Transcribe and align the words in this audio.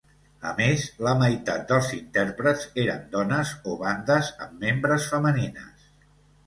A 0.51 0.53
més, 0.59 0.85
la 1.07 1.13
meitat 1.19 1.67
dels 1.73 1.91
intèrprets 1.97 2.65
eren 2.85 3.05
dones 3.15 3.53
o 3.75 3.79
bandes 3.87 4.35
amb 4.47 4.59
membres 4.69 5.09
femenines. 5.15 5.91